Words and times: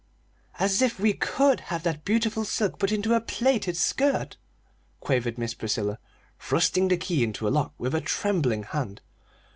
"As 0.57 0.81
if 0.81 0.99
we 0.99 1.13
could 1.13 1.59
have 1.69 1.83
that 1.83 2.03
beautiful 2.03 2.43
silk 2.43 2.79
put 2.79 2.91
into 2.91 3.13
a 3.13 3.21
plaited 3.21 3.77
skirt!" 3.77 4.35
quavered 4.99 5.37
Miss 5.37 5.53
Priscilla, 5.53 5.99
thrusting 6.39 6.87
the 6.87 6.97
key 6.97 7.23
into 7.23 7.45
the 7.45 7.51
lock 7.51 7.75
with 7.77 7.93
a 7.93 8.01
trembling 8.01 8.63
hand. 8.63 9.01